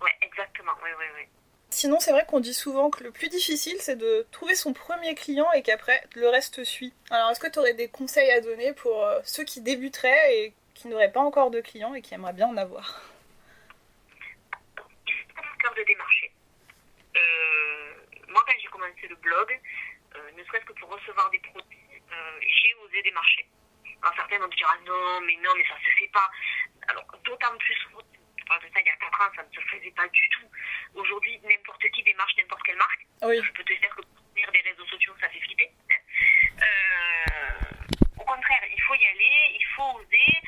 Oui, 0.00 0.10
exactement, 0.22 0.72
oui, 0.82 0.90
oui, 0.98 1.04
oui. 1.16 1.28
Sinon, 1.70 1.98
c'est 1.98 2.12
vrai 2.12 2.24
qu'on 2.24 2.38
dit 2.38 2.54
souvent 2.54 2.88
que 2.88 3.02
le 3.02 3.10
plus 3.10 3.28
difficile, 3.28 3.76
c'est 3.80 3.96
de 3.96 4.26
trouver 4.30 4.54
son 4.54 4.72
premier 4.72 5.16
client 5.16 5.50
et 5.52 5.62
qu'après, 5.62 6.04
le 6.14 6.28
reste 6.28 6.62
suit. 6.62 6.94
Alors, 7.10 7.30
est-ce 7.30 7.40
que 7.40 7.48
tu 7.48 7.58
aurais 7.58 7.74
des 7.74 7.88
conseils 7.88 8.30
à 8.30 8.40
donner 8.40 8.72
pour 8.74 9.04
euh, 9.04 9.20
ceux 9.24 9.42
qui 9.42 9.60
débuteraient 9.60 10.36
et 10.36 10.54
qui 10.74 10.86
n'auraient 10.86 11.10
pas 11.10 11.20
encore 11.20 11.50
de 11.50 11.60
clients 11.60 11.92
et 11.94 12.00
qui 12.00 12.14
aimeraient 12.14 12.32
bien 12.32 12.46
en 12.46 12.56
avoir 12.56 13.02
Peur 15.60 15.74
de 15.76 15.82
démarcher. 15.82 16.30
Euh, 17.16 17.20
moi, 18.28 18.42
quand 18.46 18.54
j'ai 18.60 18.68
commencé 18.68 19.08
le 19.08 19.16
blog, 19.16 19.60
euh, 20.16 20.30
ne 20.32 20.44
serait-ce 20.44 20.64
que 20.64 20.72
pour 20.74 20.90
recevoir 20.90 21.30
des 21.30 21.38
produits, 21.40 22.02
euh, 22.12 22.40
j'ai 22.40 22.74
osé 22.74 23.02
démarcher. 23.02 23.46
Alors, 24.02 24.14
certains 24.16 24.38
vont 24.38 24.48
me 24.48 24.56
dire 24.56 24.68
ah 24.70 24.78
non, 24.84 25.20
mais 25.26 25.36
non, 25.36 25.50
mais 25.56 25.64
ça 25.66 25.76
se 25.78 25.90
fait 25.98 26.10
pas. 26.12 26.30
Alors, 26.88 27.04
d'autant 27.24 27.56
plus, 27.58 27.78
parle 28.46 28.60
de 28.62 28.68
ça 28.74 28.80
il 28.80 28.86
y 28.86 28.90
a 28.90 28.96
4 28.96 29.20
ans, 29.20 29.32
ça 29.36 29.42
ne 29.42 29.54
se 29.54 29.60
faisait 29.68 29.92
pas 29.92 30.06
du 30.08 30.28
tout. 30.30 30.48
Aujourd'hui, 30.94 31.40
n'importe 31.44 31.88
qui 31.90 32.02
démarche 32.02 32.36
n'importe 32.36 32.62
quelle 32.64 32.76
marque. 32.76 33.06
Oui. 33.22 33.40
Je 33.42 33.52
peux 33.52 33.64
te 33.64 33.72
dire 33.72 33.94
que 33.96 34.02
pour 34.02 34.34
tenir 34.34 34.52
des 34.52 34.60
réseaux 34.60 34.86
sociaux, 34.86 35.14
ça 35.20 35.28
fait 35.30 35.40
flipper. 35.40 35.70
au 38.18 38.24
contraire, 38.24 38.62
il 38.70 38.82
faut 38.82 38.94
y 38.94 39.06
aller, 39.06 39.56
il 39.58 39.66
faut 39.76 40.00
oser 40.00 40.42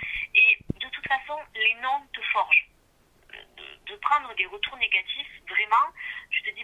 toute 1.07 1.19
façon, 1.19 1.41
les 1.55 1.75
noms 1.75 2.07
te 2.13 2.21
forgent. 2.33 2.69
De, 3.87 3.97
prendre 3.97 4.35
des 4.37 4.47
retours 4.47 4.77
négatifs, 4.77 5.43
vraiment, 5.49 5.93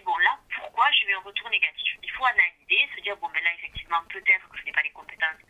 bon, 0.03 0.17
là, 0.17 0.37
pourquoi 0.55 0.89
j'ai 0.91 1.07
eu 1.07 1.15
un 1.15 1.19
retour 1.19 1.49
négatif? 1.49 1.97
Il 2.01 2.11
faut 2.11 2.25
analyser, 2.25 2.89
se 2.95 3.01
dire, 3.01 3.17
bon, 3.17 3.29
ben 3.29 3.43
là, 3.43 3.49
effectivement, 3.55 4.01
peut-être 4.09 4.49
que 4.49 4.57
je 4.57 4.63
n'ai 4.65 4.71
pas 4.71 4.81
les 4.81 4.91
compétences 4.91 5.41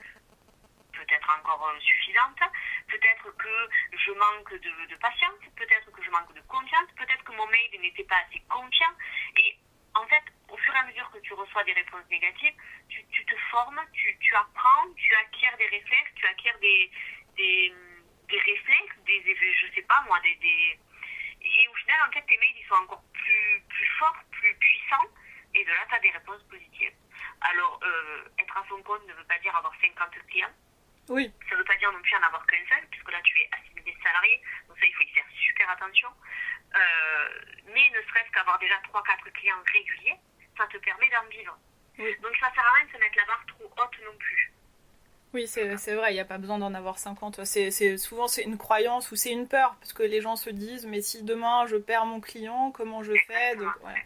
peut-être 0.94 1.30
encore 1.40 1.68
euh, 1.68 1.80
suffisantes, 1.80 2.40
peut-être 2.88 3.36
que 3.36 3.70
je 3.98 4.12
manque 4.12 4.54
de, 4.54 4.96
patience, 4.98 5.42
peut-être 5.56 5.92
que 5.92 6.04
je 6.04 6.10
manque 6.12 6.34
de 6.34 6.42
confiance, 6.42 6.88
peut-être 6.96 7.24
que 7.24 7.32
mon 7.34 7.48
mail 7.48 7.82
n'était 7.82 8.04
pas 8.04 8.22
assez 8.28 8.40
confiant. 8.48 8.94
Et 9.38 9.58
en 9.96 10.06
fait, 10.06 10.24
au 10.50 10.58
fur 10.58 10.74
et 10.76 10.78
à 10.78 10.86
mesure 10.86 11.10
que 11.12 11.18
tu 11.20 11.34
reçois 11.34 11.64
des 11.64 11.74
réponses 11.74 12.08
négatives, 12.12 12.54
tu, 12.90 13.26
te 13.26 13.36
formes, 13.50 13.82
tu, 13.92 14.36
apprends, 14.36 14.94
tu 14.96 15.16
acquiers 15.16 15.58
des 15.58 15.68
réflexes, 15.68 16.14
tu 16.16 16.26
acquiers 16.28 16.54
des, 16.62 16.92
des 17.38 17.74
des 18.34 18.40
réflexes, 18.40 18.98
des 19.06 19.22
je 19.26 19.74
sais 19.76 19.82
pas 19.84 20.04
moi, 20.08 20.20
des, 20.22 20.36
des... 20.36 20.80
Et 21.42 21.68
au 21.68 21.74
final, 21.76 21.98
en 22.08 22.12
fait, 22.12 22.22
tes 22.22 22.38
mails, 22.38 22.58
ils 22.58 22.66
sont 22.68 22.82
encore 22.82 23.04
plus, 23.14 23.64
plus 23.70 23.88
forts, 24.00 24.18
et 25.56 25.64
de 25.64 25.70
là, 25.70 25.86
tu 25.88 25.96
as 25.96 26.00
des 26.00 26.10
réponses 26.12 26.44
positives. 26.50 26.94
Alors, 27.42 27.80
euh, 27.84 28.24
être 28.40 28.58
à 28.58 28.64
son 28.70 28.82
compte 28.84 29.06
ne 29.08 29.14
veut 29.14 29.26
pas 29.26 29.38
dire 29.40 29.56
avoir 29.56 29.74
50 29.82 30.10
clients. 30.28 30.54
Oui. 31.10 31.32
Ça 31.50 31.56
ne 31.56 31.60
veut 31.60 31.66
pas 31.66 31.76
dire 31.78 31.92
non 31.92 32.02
plus 32.02 32.16
en 32.16 32.24
avoir 32.24 32.46
qu'un 32.48 32.64
seul, 32.70 32.88
puisque 32.90 33.12
là, 33.12 33.20
tu 33.24 33.38
es 33.38 33.50
assimilé 33.52 33.96
salarié, 34.02 34.42
donc 34.68 34.80
ça, 34.80 34.86
il 34.86 34.94
faut 34.96 35.04
y 35.04 35.14
faire 35.14 35.26
super 35.36 35.70
attention. 35.70 36.10
Euh, 36.76 37.30
mais 37.68 37.90
ne 37.90 38.02
serait-ce 38.08 38.32
qu'avoir 38.32 38.58
déjà 38.60 38.76
3-4 38.92 39.32
clients 39.34 39.62
réguliers, 39.72 40.16
ça 40.58 40.66
te 40.68 40.78
permet 40.78 41.10
d'en 41.10 41.28
vivre. 41.30 41.58
Donc, 41.98 42.36
ça 42.40 42.52
sert 42.54 42.66
à 42.66 42.74
rien 42.74 42.86
de 42.86 42.92
se 42.92 42.98
mettre 42.98 43.18
la 43.18 43.26
barre 43.26 43.46
trop 43.48 43.66
haute 43.66 44.00
non 44.06 44.18
plus. 44.18 44.52
Oui, 45.34 45.48
c'est 45.48 45.96
vrai, 45.96 46.12
il 46.12 46.14
n'y 46.14 46.20
a 46.20 46.26
pas 46.26 46.38
besoin 46.38 46.60
d'en 46.60 46.74
avoir 46.74 46.98
50. 46.98 47.44
C'est 47.44 47.98
Souvent, 47.98 48.28
c'est 48.28 48.44
une 48.44 48.58
croyance 48.58 49.12
ou 49.12 49.16
c'est 49.16 49.32
une 49.32 49.48
peur, 49.48 49.76
parce 49.80 49.92
que 49.92 50.04
les 50.04 50.22
gens 50.22 50.36
se 50.36 50.50
disent, 50.50 50.86
mais 50.86 51.02
si 51.02 51.24
demain 51.24 51.66
je 51.68 51.76
perds 51.76 52.06
mon 52.06 52.22
client, 52.22 52.72
comment 52.72 53.04
je 53.04 53.14
fais? 53.28 53.56
Donc, 53.56 53.74
ouais. 53.84 54.06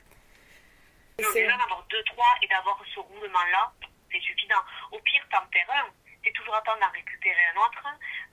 Déjà 1.18 1.58
d'avoir 1.58 1.84
2-3 1.88 2.38
et 2.44 2.48
d'avoir 2.48 2.80
ce 2.94 3.00
roulement-là, 3.00 3.74
c'est 4.12 4.20
suffisant. 4.20 4.64
Au 4.92 5.00
pire, 5.00 5.26
t'en 5.32 5.46
perds 5.48 5.72
un, 5.72 5.90
c'est 6.24 6.32
toujours 6.34 6.56
à 6.56 6.62
temps 6.62 6.78
d'en 6.80 6.92
récupérer 6.92 7.44
un 7.56 7.58
autre, 7.58 7.88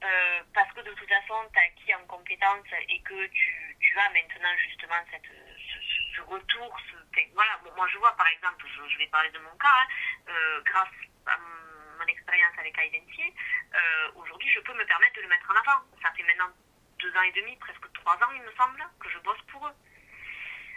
euh, 0.05 0.43
parce 0.53 0.71
que 0.73 0.81
de 0.81 0.93
toute 0.93 1.09
façon, 1.09 1.35
tu 1.53 1.59
as 1.59 1.63
acquis 1.63 1.95
en 1.95 2.05
compétence 2.07 2.67
et 2.89 3.01
que 3.01 3.27
tu, 3.29 3.77
tu 3.81 3.99
as 3.99 4.11
maintenant 4.11 4.55
justement 4.59 5.01
cette, 5.11 5.33
ce, 6.15 6.21
retour. 6.23 6.77
Ce, 6.91 7.21
voilà, 7.33 7.59
moi 7.75 7.89
je 7.89 7.97
vois 7.99 8.15
par 8.17 8.29
exemple, 8.29 8.67
je, 8.69 8.99
vais 8.99 9.07
parler 9.07 9.31
de 9.31 9.39
mon 9.39 9.57
cas, 9.57 9.69
hein, 9.69 9.87
euh, 10.29 10.61
grâce 10.67 10.93
à 11.27 11.39
mon 11.99 12.07
expérience 12.07 12.53
avec 12.59 12.77
Identity, 12.77 13.33
euh, 13.75 14.11
aujourd'hui, 14.17 14.51
je 14.51 14.61
peux 14.61 14.75
me 14.75 14.85
permettre 14.85 15.17
de 15.17 15.23
le 15.23 15.29
mettre 15.29 15.51
en 15.51 15.57
avant. 15.57 15.81
Ça 16.03 16.13
fait 16.13 16.23
maintenant 16.25 16.53
deux 16.99 17.17
ans 17.17 17.23
et 17.23 17.33
demi, 17.33 17.57
presque 17.57 17.91
trois 17.95 18.17
ans, 18.17 18.33
il 18.35 18.43
me 18.43 18.53
semble, 18.53 18.85
que 19.01 19.09
je 19.09 19.19
bosse 19.21 19.41
pour 19.51 19.67
eux. 19.67 19.75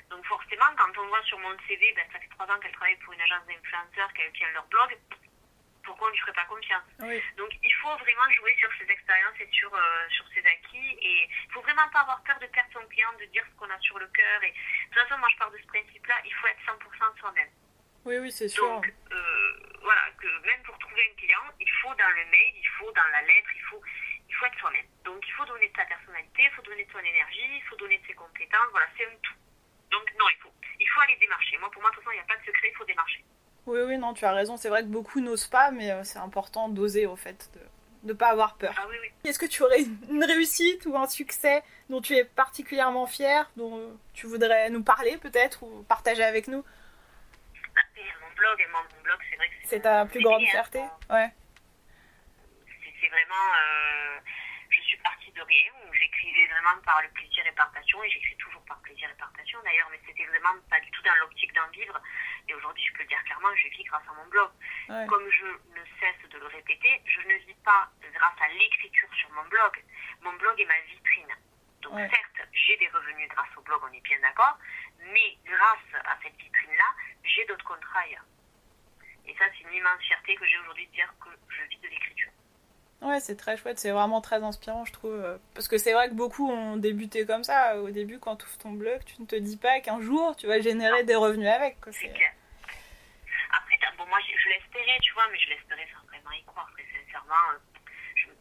Donc 0.10 0.26
forcément, 0.26 0.66
quand 0.78 0.92
on 0.98 1.08
voit 1.08 1.24
sur 1.24 1.40
mon 1.40 1.56
CV, 1.68 1.94
ben, 1.96 2.06
ça 2.12 2.20
fait 2.20 2.30
trois 2.30 2.46
ans 2.48 2.60
qu'elle 2.60 2.72
travaille 2.72 2.98
pour 2.98 3.14
une 3.14 3.22
agence 3.22 3.46
d'influenceurs, 3.48 4.14
qu'elle 4.14 4.32
tient 4.34 4.50
leur 4.52 4.66
blog, 4.68 4.98
pourquoi 5.84 6.08
on 6.08 6.12
ne 6.12 6.16
lui 6.16 6.22
ferait 6.22 6.34
pas 6.34 6.46
confiance? 6.46 6.84
Donc 7.38 7.52
il 7.64 7.74
faut 7.82 7.96
vraiment 7.98 8.30
jouer 8.36 8.56
sur 8.60 8.70
ses 8.78 8.92
expériences 8.92 9.40
et 9.40 9.48
sur, 9.52 9.74
euh, 9.74 10.10
sur 10.10 10.28
ses 10.36 10.44
acquis. 10.46 10.98
Et 11.02 11.30
il 11.30 11.52
faut 11.52 11.62
vraiment 11.62 11.88
pas 11.92 12.02
avoir 12.02 12.22
peur 12.24 12.38
de 12.40 12.48
perdre 12.48 12.70
son 12.74 12.86
client, 12.88 13.10
de 13.20 13.26
dire 13.26 13.44
ce 13.50 13.56
qu'on 13.58 13.70
a 13.70 13.80
sur 13.80 13.98
le 13.98 14.08
cœur. 14.08 14.44
Et 14.44 14.52
de 14.52 14.94
toute 14.94 15.02
façon, 15.02 15.18
moi 15.18 15.30
je 15.32 15.38
pars 15.38 15.52
de 15.52 15.58
ce 15.58 15.68
principe-là, 15.68 16.16
il 16.26 16.34
faut 16.34 16.48
être 16.48 16.62
100% 16.68 17.20
soi-même. 17.20 17.50
Oui, 18.06 18.18
oui, 18.20 18.32
c'est 18.32 18.48
sûr. 18.48 18.64
Donc, 18.64 18.88
euh, 19.12 19.78
voilà, 19.82 20.02
que 20.20 20.28
même 20.46 20.62
pour 20.64 20.78
trouver 20.80 21.10
un 21.12 21.16
client, 21.16 21.44
il 21.60 21.70
faut 21.82 21.94
dans 21.96 22.10
le 22.10 22.26
mail, 22.32 22.54
il 22.56 22.68
faut 22.80 22.92
dans 22.92 23.08
la 23.12 23.22
lettre, 23.22 23.50
il 23.56 23.62
faut, 23.64 23.82
il 24.30 24.36
faut 24.36 24.46
être 24.46 24.60
soi-même. 24.60 24.86
Donc, 25.04 25.24
il 25.28 25.32
faut 25.34 25.46
donner 25.46 25.68
de 25.68 25.76
sa 25.76 25.86
personnalité, 25.86 26.44
il 26.44 26.52
faut 26.52 26.62
donner 26.62 26.86
de 26.86 26.92
son 26.92 27.00
énergie, 27.00 27.58
il 27.58 27.64
faut 27.64 27.76
donner 27.76 27.98
de 27.98 28.08
ses 28.08 28.14
compétences. 28.14 28.72
Voilà, 28.72 28.88
c'est 28.98 29.06
un 29.06 29.16
tout. 29.22 29.34
Donc, 29.92 30.04
non, 30.20 30.26
il 30.30 30.42
faut, 30.42 30.52
il 30.80 30.88
faut 30.88 31.02
aller 31.02 31.18
démarcher. 31.20 31.58
Moi, 31.58 31.70
pour 31.72 31.82
moi, 31.82 31.92
de 31.92 31.96
toute 31.96 32.04
façon, 32.04 32.14
il 32.14 32.18
n'y 32.18 32.24
a 32.24 32.36
pas 32.36 32.40
de 32.40 32.46
secret, 32.46 32.70
il 32.72 32.76
faut 32.76 32.86
démarcher. 32.86 33.24
Oui, 33.66 33.80
oui, 33.86 33.98
non, 33.98 34.14
tu 34.14 34.26
as 34.26 34.32
raison. 34.32 34.58
C'est 34.58 34.70
vrai 34.70 34.84
que 34.84 34.88
beaucoup 34.88 35.20
n'osent 35.20 35.48
pas, 35.48 35.72
mais 35.72 35.92
euh, 35.92 36.04
c'est 36.04 36.20
important 36.20 36.70
d'oser, 36.70 37.06
au 37.06 37.16
fait, 37.16 37.50
de 38.04 38.14
pas 38.14 38.30
avoir 38.30 38.56
peur. 38.56 38.74
Ah 38.78 38.86
oui, 38.90 38.96
oui. 39.02 39.12
Est-ce 39.30 39.38
que 39.38 39.46
tu 39.46 39.62
aurais 39.64 39.84
une 40.10 40.24
réussite 40.24 40.86
ou 40.86 40.98
un 40.98 41.08
succès 41.08 41.64
dont 41.90 42.02
tu 42.02 42.16
es 42.16 42.24
particulièrement 42.24 43.06
fier, 43.06 43.50
dont 43.56 43.78
euh, 43.78 43.94
tu 44.14 44.26
voudrais 44.26 44.70
nous 44.70 44.84
parler 44.84 45.18
peut-être 45.18 45.64
ou 45.64 45.84
partager 45.84 46.24
avec 46.24 46.48
nous? 46.48 46.64
Bah, 47.76 47.82
Mon 47.96 48.36
blog, 48.36 48.68
mon, 48.72 49.04
blog 49.04 49.20
c'est 49.30 49.36
vrai 49.36 49.48
que 49.50 49.54
c'est 49.66 49.80
ta 49.82 50.06
plus 50.06 50.22
grande 50.22 50.46
fierté? 50.46 50.80
Ouais. 51.10 51.30
C'est 53.00 53.10
vraiment. 53.10 53.48
Euh, 53.62 54.20
de 55.38 55.42
rien 55.44 55.72
j'écrivais 55.94 56.48
vraiment 56.48 56.82
par 56.82 57.02
le 57.02 57.10
plaisir 57.10 57.46
et 57.46 57.52
par 57.52 57.72
passion 57.72 58.04
et 58.04 58.10
j'écris 58.10 58.36
toujours 58.38 58.64
par 58.66 58.80
plaisir 58.82 59.10
et 59.10 59.18
par 59.18 59.32
passion 59.34 59.60
d'ailleurs, 59.64 59.88
mais 59.92 60.00
c'était 60.06 60.26
vraiment 60.26 60.56
pas 60.70 60.80
du 60.80 60.90
tout 60.92 61.02
dans 61.04 61.16
l'optique 61.16 61.54
d'en 61.54 61.68
vivre. 61.70 62.00
Et 62.48 62.54
aujourd'hui, 62.54 62.84
je 62.86 62.94
peux 62.94 63.04
le 63.04 63.10
dire 63.10 63.24
clairement, 63.24 63.54
je 63.56 63.68
vis 63.70 63.84
grâce 63.84 64.08
à 64.08 64.14
mon 64.14 64.26
blog. 64.28 64.50
Comme 65.08 65.30
je 65.30 65.46
ne 65.46 65.84
cesse 66.00 66.30
de 66.30 66.38
le 66.38 66.48
répéter, 66.48 67.02
je 67.06 67.22
ne 67.22 67.36
vis 67.46 67.58
pas 67.64 67.90
grâce 68.02 68.42
à 68.42 68.48
l'écriture 68.50 69.10
sur 69.14 69.30
mon 69.32 69.44
blog. 69.46 69.84
Mon 70.22 70.34
blog 70.34 70.60
est 70.60 70.66
ma 70.66 70.80
vitrine. 70.82 71.36
Donc 71.82 72.00
certes, 72.00 72.50
j'ai 72.52 72.78
des 72.78 72.90
revenus 72.90 73.30
grâce 73.30 73.56
au 73.56 73.62
blog, 73.62 73.82
on 73.84 73.94
est 73.94 74.02
bien 74.02 74.20
d'accord, 74.20 74.58
mais 75.00 75.38
grâce 75.46 76.04
à 76.06 76.18
cette 76.24 76.36
vitrine-là, 76.36 76.90
j'ai 77.24 77.46
d'autres 77.46 77.66
contrats 77.66 78.00
ailleurs. 78.00 78.26
Et 79.26 79.36
ça, 79.38 79.46
c'est 79.52 79.64
une 79.68 79.74
immense 79.74 80.02
fierté 80.02 80.36
que 80.36 80.46
j'ai 80.46 80.58
aujourd'hui 80.60 80.88
de 80.88 80.92
dire 80.94 81.14
que 81.22 81.30
je 81.50 81.64
vis 81.64 81.78
de 81.78 81.88
l'écriture. 81.88 82.32
Ouais, 83.02 83.20
c'est 83.20 83.36
très 83.36 83.58
chouette, 83.58 83.78
c'est 83.78 83.92
vraiment 83.92 84.22
très 84.22 84.42
inspirant, 84.42 84.84
je 84.84 84.92
trouve. 84.92 85.14
Euh, 85.14 85.38
parce 85.54 85.68
que 85.68 85.78
c'est 85.78 85.94
vrai 85.94 86.10
que 86.10 86.16
beaucoup 86.16 86.50
ont 86.50 86.78
débuté 86.78 87.28
comme 87.28 87.44
ça. 87.44 87.80
Au 87.80 87.92
début, 87.92 88.18
quand 88.18 88.38
tu 88.38 88.46
ouvres 88.46 88.58
ton 88.58 88.72
blog, 88.72 89.04
tu 89.06 89.22
ne 89.22 89.28
te 89.28 89.36
dis 89.36 89.58
pas 89.58 89.80
qu'un 89.82 90.02
jour, 90.02 90.36
tu 90.36 90.48
vas 90.48 90.60
générer 90.60 91.04
des 91.04 91.16
revenus 91.16 91.48
avec. 91.48 91.78
C'est 91.92 92.12
clair. 92.12 92.34
Après, 93.54 93.78
bon, 93.98 94.06
moi, 94.08 94.18
je, 94.26 94.50
l'espérais, 94.50 94.98
tu 95.02 95.14
vois, 95.14 95.28
mais 95.32 95.38
je 95.38 95.50
l'espérais 95.50 95.88
sans 95.94 96.08
vraiment 96.08 96.32
y 96.32 96.44
croire. 96.46 96.68
Très 96.74 96.86
sincèrement, 96.90 97.54
euh, 97.54 98.34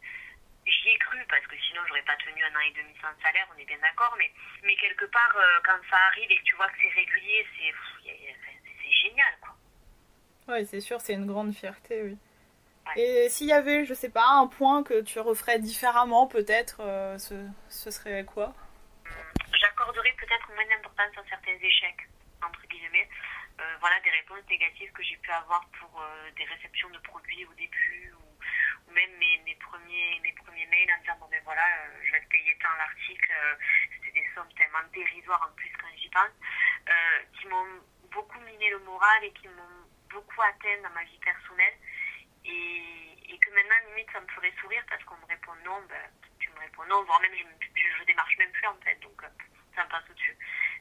j'y 0.65 0.89
ai 0.89 0.97
cru 0.97 1.19
parce 1.29 1.45
que 1.45 1.55
sinon, 1.69 1.81
j'aurais 1.87 2.01
pas 2.01 2.17
tenu 2.25 2.43
un 2.43 2.55
an 2.55 2.65
et 2.67 2.73
demi 2.73 2.93
sans 2.99 3.13
salaire, 3.21 3.47
on 3.55 3.59
est 3.61 3.65
bien 3.65 3.77
d'accord. 3.77 4.15
Mais, 4.17 4.31
mais 4.63 4.75
quelque 4.77 5.05
part, 5.05 5.37
euh, 5.37 5.59
quand 5.65 5.77
ça 5.87 5.97
arrive 6.09 6.31
et 6.31 6.37
que 6.37 6.43
tu 6.43 6.55
vois 6.55 6.67
que 6.69 6.81
c'est 6.81 6.95
régulier, 6.97 7.45
c'est 7.55 7.73
génial, 9.03 9.33
quoi. 9.39 9.55
Ouais, 10.47 10.65
c'est 10.65 10.81
sûr, 10.81 10.99
c'est 10.99 11.13
une 11.13 11.27
grande 11.27 11.53
fierté, 11.53 12.01
oui. 12.01 12.17
Et 12.95 13.29
s'il 13.29 13.47
y 13.47 13.53
avait, 13.53 13.85
je 13.85 13.93
sais 13.93 14.09
pas, 14.09 14.27
un 14.27 14.47
point 14.47 14.83
que 14.83 15.01
tu 15.01 15.19
referais 15.19 15.59
différemment, 15.59 16.27
peut-être, 16.27 16.81
euh, 16.81 17.17
ce, 17.17 17.35
ce, 17.69 17.91
serait 17.91 18.23
quoi? 18.25 18.53
J'accorderais 19.53 20.15
peut-être 20.17 20.47
moins 20.53 20.65
d'importance 20.65 21.17
à 21.17 21.29
certains 21.29 21.57
échecs, 21.61 22.07
entre 22.43 22.61
guillemets. 22.67 23.09
Euh, 23.59 23.75
voilà, 23.79 23.99
des 24.01 24.11
réponses 24.11 24.47
négatives 24.49 24.91
que 24.91 25.03
j'ai 25.03 25.17
pu 25.17 25.31
avoir 25.31 25.67
pour 25.79 26.01
euh, 26.01 26.31
des 26.37 26.45
réceptions 26.45 26.89
de 26.89 26.99
produits 26.99 27.45
au 27.45 27.53
début, 27.53 28.13
ou, 28.13 28.93
même 28.93 29.11
mes, 29.17 29.55
premiers, 29.55 30.19
mes 30.23 30.33
premiers 30.33 30.65
mails 30.67 30.89
en 30.93 31.01
disant, 31.01 31.17
bon 31.19 31.27
ben 31.29 31.41
voilà, 31.43 31.63
je 32.03 32.11
vais 32.11 32.21
te 32.21 32.29
payer 32.29 32.57
tant 32.61 32.73
l'article, 32.77 33.33
c'était 33.93 34.21
des 34.21 34.27
sommes 34.33 34.51
tellement 34.57 34.85
dérisoires 34.93 35.49
en 35.49 35.53
plus 35.55 35.71
quand 35.81 35.87
j'y 35.97 36.09
pense, 36.09 36.33
qui 37.33 37.47
m'ont 37.47 37.81
beaucoup 38.11 38.39
miné 38.39 38.69
le 38.69 38.79
moral 38.79 39.23
et 39.23 39.31
qui 39.33 39.47
m'ont 39.49 39.85
beaucoup 40.09 40.41
atteint 40.41 40.81
dans 40.81 40.93
ma 40.95 41.03
vie 41.03 41.19
personnelle 41.19 41.66
maintenant, 43.57 43.89
limite, 43.89 44.11
ça 44.13 44.21
me 44.21 44.27
ferait 44.27 44.53
sourire 44.61 44.83
parce 44.89 45.03
qu'on 45.03 45.17
me 45.17 45.25
répond 45.25 45.51
non, 45.65 45.81
ben, 45.89 46.05
tu 46.39 46.49
me 46.51 46.59
réponds 46.59 46.85
non, 46.85 47.03
voire 47.03 47.19
même 47.21 47.33
je, 47.33 47.43
je, 47.99 48.03
démarche 48.05 48.37
même 48.37 48.51
plus 48.51 48.67
en 48.67 48.77
fait, 48.83 48.95
donc 49.01 49.21
ça 49.75 49.83
me 49.83 49.89
passe 49.89 50.03
au-dessus. 50.09 50.37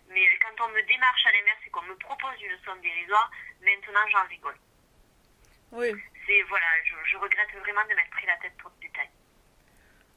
Mais 0.08 0.24
quand 0.38 0.64
on 0.64 0.68
me 0.68 0.82
démarche 0.82 1.26
à 1.26 1.32
l'inverse 1.32 1.58
et 1.66 1.70
qu'on 1.70 1.82
me 1.82 1.96
propose 1.96 2.40
une 2.42 2.58
somme 2.64 2.80
dérisoire, 2.80 3.30
maintenant 3.60 4.06
j'en 4.12 4.26
rigole. 4.28 4.56
Oui. 5.72 5.92
C'est, 6.26 6.42
voilà, 6.42 6.66
je, 6.84 7.16
regrette 7.16 7.50
vraiment 7.60 7.84
de 7.84 7.94
m'être 7.94 8.10
pris 8.10 8.26
la 8.26 8.36
tête 8.36 8.56
pour 8.58 8.70
le 8.70 8.86
détail. 8.86 9.08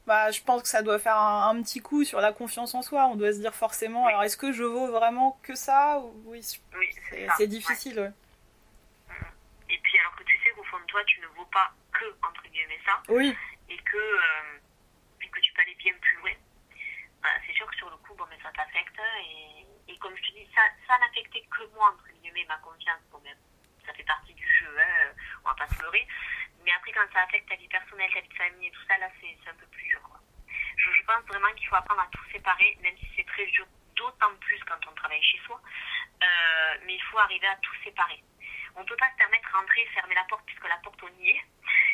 Bah, 0.06 0.30
je 0.30 0.40
pense 0.42 0.62
que 0.62 0.68
ça 0.68 0.82
doit 0.82 0.98
faire 0.98 1.16
un, 1.16 1.62
petit 1.62 1.80
coup 1.80 2.04
sur 2.04 2.20
la 2.20 2.32
confiance 2.32 2.74
en 2.74 2.82
soi. 2.82 3.06
On 3.06 3.16
doit 3.16 3.32
se 3.32 3.38
dire 3.38 3.54
forcément, 3.54 4.06
alors 4.06 4.22
est-ce 4.22 4.36
que 4.36 4.52
je 4.52 4.64
vaux 4.64 4.90
vraiment 4.90 5.38
que 5.42 5.54
ça 5.54 6.00
Oui, 6.24 6.44
oui 6.76 6.88
c'est 7.36 7.46
difficile. 7.46 8.00
Ouais 8.00 8.12
toi, 10.90 11.04
tu 11.06 11.20
ne 11.20 11.26
vaux 11.28 11.46
pas 11.46 11.72
que, 12.00 12.26
entre 12.26 12.42
guillemets, 12.48 12.80
ça. 12.84 13.02
Oui. 13.08 13.36
Et 13.68 13.76
que, 13.76 13.96
euh, 13.96 14.58
que 15.20 15.40
tu 15.40 15.52
peux 15.52 15.62
aller 15.62 15.74
bien 15.76 15.94
plus 16.00 16.16
loin. 16.18 16.32
c'est 17.46 17.52
sûr 17.52 17.66
que 17.66 17.76
sur 17.76 17.90
le 17.90 17.96
coup, 17.98 18.14
bon, 18.14 18.24
mais 18.30 18.38
ça 18.42 18.50
t'affecte. 18.52 18.98
Et, 19.20 19.92
et, 19.92 19.98
comme 19.98 20.16
je 20.16 20.22
te 20.22 20.32
dis, 20.32 20.48
ça, 20.54 20.62
ça 20.88 20.98
n'affectait 20.98 21.42
que 21.42 21.66
moi, 21.74 21.92
entre 21.92 22.08
guillemets, 22.20 22.46
ma 22.48 22.56
confiance. 22.58 23.02
Bon, 23.12 23.20
même, 23.20 23.38
ça 23.86 23.92
fait 23.92 24.04
partie 24.04 24.34
du 24.34 24.46
jeu, 24.46 24.74
hein, 24.80 25.12
on 25.44 25.48
va 25.48 25.54
pas 25.54 25.68
se 25.68 25.82
leurrer. 25.82 26.06
Mais 26.64 26.72
après, 26.72 26.92
quand 26.92 27.06
ça 27.12 27.22
affecte 27.22 27.48
ta 27.48 27.56
vie 27.56 27.68
personnelle, 27.68 28.10
ta 28.12 28.20
vie 28.20 28.28
de 28.28 28.34
famille 28.34 28.68
et 28.68 28.70
tout 28.70 28.82
ça, 28.88 28.98
là, 28.98 29.08
c'est 29.20 29.50
un 29.50 29.54
peu 29.54 29.66
plus 29.66 29.84
dur. 29.84 30.00
Quoi. 30.02 30.20
Je, 30.76 30.90
je, 30.92 31.02
pense 31.04 31.24
vraiment 31.26 31.52
qu'il 31.54 31.68
faut 31.68 31.76
apprendre 31.76 32.00
à 32.00 32.08
tout 32.12 32.24
séparer, 32.32 32.78
même 32.82 32.96
si 32.98 33.08
c'est 33.16 33.26
très 33.26 33.46
dur, 33.46 33.66
d'autant 33.96 34.34
plus 34.40 34.58
quand 34.64 34.80
on 34.88 34.94
travaille 34.94 35.22
chez 35.22 35.38
soi. 35.46 35.60
Euh, 36.22 36.78
mais 36.84 36.94
il 36.94 37.02
faut 37.04 37.18
arriver 37.18 37.46
à 37.46 37.56
tout 37.56 37.74
séparer. 37.84 38.22
On 38.76 38.80
ne 38.80 38.86
peut 38.86 38.96
pas 38.96 39.10
se 39.10 39.16
permettre 39.16 39.48
de 39.48 39.56
rentrer, 39.56 39.86
fermer 39.94 40.14
la 40.14 40.24
porte 40.24 40.44
puisque 40.46 40.68
la 40.68 40.76
porte 40.78 41.02
on 41.02 41.22
y 41.22 41.30
est. 41.30 41.44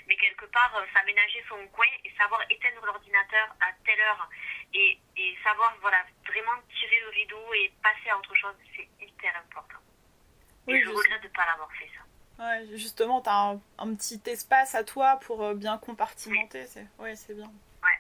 Mais 0.07 0.17
quelque 0.17 0.47
part, 0.47 0.75
euh, 0.77 0.85
s'aménager 0.93 1.45
son 1.49 1.67
coin 1.69 1.87
et 2.05 2.13
savoir 2.17 2.41
éteindre 2.51 2.85
l'ordinateur 2.87 3.57
à 3.61 3.73
telle 3.85 4.01
heure 4.01 4.29
et, 4.75 4.99
savoir 5.43 5.75
voilà, 5.81 6.05
vraiment 6.27 6.61
tirer 6.79 7.01
le 7.01 7.09
rideau 7.11 7.55
et 7.55 7.73
passer 7.83 8.11
à 8.11 8.19
autre 8.19 8.35
chose, 8.35 8.55
c'est 8.75 8.89
hyper 9.01 9.37
important. 9.37 9.79
et 10.69 10.83
je 10.83 10.89
regrette 10.89 11.23
de 11.23 11.29
ne 11.29 11.33
pas 11.33 11.47
l'avoir 11.47 11.71
fait 11.73 11.91
ça. 11.95 12.03
Ouais, 12.39 12.67
justement, 12.77 13.23
tu 13.23 13.31
as 13.31 13.59
un, 13.79 13.95
petit 13.95 14.21
espace 14.27 14.75
à 14.75 14.85
toi 14.85 15.19
pour 15.25 15.43
euh, 15.43 15.55
bien 15.55 15.79
compartimenter. 15.79 16.63
Oui. 16.63 16.67
C'est 16.69 16.87
ouais, 16.99 17.35
bien. 17.35 17.51
Ouais. 17.83 17.99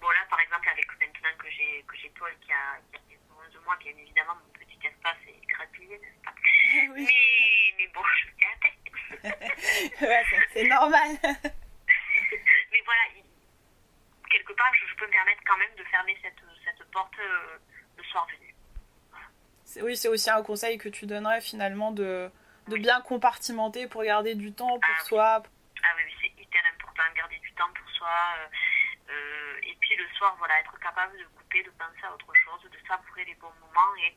Bon, 0.00 0.08
là, 0.08 0.24
par 0.30 0.40
exemple, 0.40 0.68
avec 0.68 0.86
maintenant 0.98 1.36
que 1.38 1.50
j'ai 1.50 1.84
Paul 2.18 2.32
qui 2.40 2.52
a, 2.52 2.78
qui 2.92 3.14
a 3.14 3.18
11 3.48 3.64
mois, 3.64 3.76
bien 3.76 3.92
évidemment, 3.98 4.34
mon 4.34 4.52
petit 4.52 4.86
espace 4.86 5.18
est 5.26 5.46
gratuit, 5.46 5.88
n'est-ce 5.88 6.24
pas? 6.24 6.34
Oui. 6.94 7.04
mais, 7.04 7.74
mais 7.76 7.88
bon, 7.88 8.00
je 8.04 8.26
me 8.28 8.32
tête. 8.38 8.79
ouais, 9.24 10.24
c'est 10.52 10.66
normal. 10.68 11.08
mais 11.22 12.82
voilà, 12.84 13.00
quelque 14.30 14.52
part, 14.52 14.72
je, 14.74 14.94
peux 14.96 15.06
me 15.06 15.10
permettre 15.10 15.42
quand 15.46 15.56
même 15.58 15.74
de 15.76 15.84
fermer 15.84 16.16
cette, 16.22 16.42
cette 16.64 16.90
porte 16.90 17.18
euh, 17.18 17.58
le 17.96 18.04
soir 18.04 18.26
venu. 18.26 18.54
Oui, 19.82 19.96
c'est 19.96 20.08
aussi 20.08 20.30
un 20.30 20.42
conseil 20.42 20.78
que 20.78 20.88
tu 20.88 21.06
donnerais 21.06 21.40
finalement 21.40 21.92
de, 21.92 22.30
de 22.68 22.76
bien 22.76 23.00
compartimenter 23.00 23.86
pour 23.86 24.02
garder 24.02 24.34
du 24.34 24.52
temps 24.52 24.78
pour 24.78 24.96
ah 24.98 25.04
soi. 25.04 25.42
Ah 25.82 25.88
oui, 25.96 26.12
c'est 26.20 26.42
hyper 26.42 26.62
important 26.74 27.02
de 27.10 27.16
garder 27.16 27.38
du 27.38 27.52
temps 27.52 27.70
pour 27.74 27.90
soi. 27.90 28.08
Euh, 28.38 28.46
euh, 29.10 29.56
et 29.62 29.76
puis 29.80 29.96
le 29.96 30.06
soir, 30.16 30.34
voilà, 30.38 30.58
être 30.60 30.78
capable 30.78 31.16
de 31.18 31.24
couper, 31.36 31.62
de 31.62 31.70
penser 31.70 32.04
à 32.04 32.14
autre 32.14 32.32
chose, 32.34 32.70
de 32.70 32.78
savourer 32.86 33.24
les 33.24 33.34
bons 33.36 33.52
moments 33.60 33.96
et 33.96 34.14